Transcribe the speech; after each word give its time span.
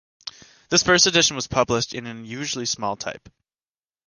This 0.69 0.81
first 0.81 1.05
edition 1.05 1.35
was 1.35 1.45
published 1.45 1.93
in 1.93 2.07
an 2.07 2.17
unusually 2.17 2.65
small 2.65 2.95
type. 2.95 3.29